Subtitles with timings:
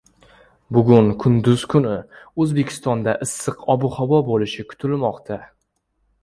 [0.75, 1.91] Bugun kunduz kuni
[2.45, 5.39] O‘zbekistonda issiq ob-havo bo‘lishi kutilmoqda